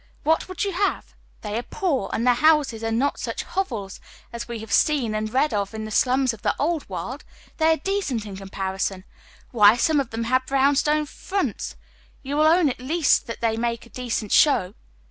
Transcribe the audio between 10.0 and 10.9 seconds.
them Iiave brown